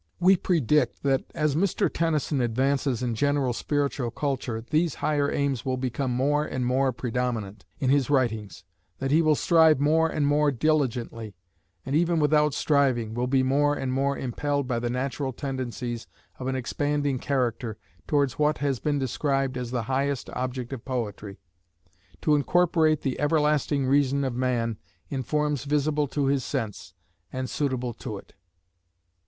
[0.19, 1.87] We predict, that, as Mr.
[1.87, 7.65] Tennyson advances in general spiritual culture, these higher aims will become more and more predominant
[7.77, 8.63] in his writings;
[8.97, 11.35] that he will strive more and more diligently,
[11.85, 16.07] and, even without striving, will be more and more impelled by the natural tendencies
[16.39, 17.77] of an expanding character,
[18.07, 21.37] towards what has been described as the highest object of poetry,
[22.21, 24.79] 'to incorporate the everlasting reason of man
[25.11, 26.95] in forms visible to his sense,
[27.31, 28.33] and suitable to it.'"